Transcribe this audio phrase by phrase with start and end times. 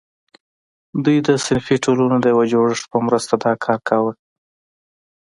[1.03, 4.11] دوی د صنفي ټولنو د یو جوړښت په مرسته دا کار کاوه.